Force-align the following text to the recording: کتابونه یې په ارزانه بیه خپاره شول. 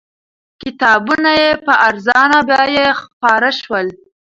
کتابونه 0.61 1.31
یې 1.41 1.51
په 1.65 1.73
ارزانه 1.87 2.39
بیه 2.47 2.87
خپاره 3.01 3.49
شول. 3.59 3.87